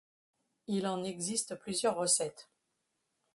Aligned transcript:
Il 0.65 0.87
en 0.87 1.03
existe 1.03 1.53
plusieurs 1.53 1.95
recettes. 1.95 2.49